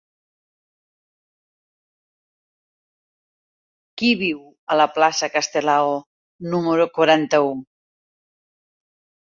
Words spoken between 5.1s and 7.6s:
de Castelao número quaranta-u?